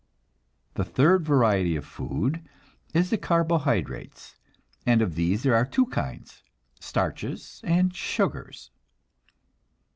[0.73, 2.41] The third variety of food
[2.91, 4.35] is the carbohydrates,
[4.83, 6.41] and of these there are two kinds,
[6.79, 8.71] starches and sugars.